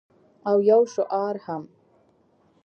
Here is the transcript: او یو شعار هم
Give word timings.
او 0.49 0.57
یو 0.69 0.81
شعار 0.93 1.35
هم 1.45 1.63